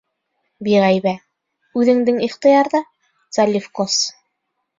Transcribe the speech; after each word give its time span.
—Биғәйбә, 0.67 1.13
үҙендең 1.81 2.17
ихтыярҙа, 2.29 2.83
Цалевкос. 3.39 4.01